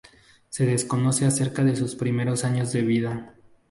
Se 0.49 0.65
desconoce 0.65 1.27
acerca 1.27 1.63
de 1.63 1.75
sus 1.75 1.93
primeros 1.93 2.43
años 2.43 2.71
de 2.73 2.81
vida. 2.81 3.35